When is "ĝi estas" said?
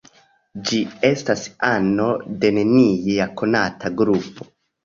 0.69-1.43